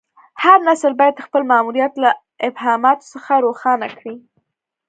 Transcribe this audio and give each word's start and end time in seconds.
هر 0.43 0.57
نسل 0.67 0.93
باید 0.99 1.23
خپل 1.25 1.41
ماموریت 1.51 1.93
له 2.03 2.09
ابهاماتو 2.47 3.09
څخه 3.13 3.33
روښانه 3.45 3.87
کړي. 3.97 4.15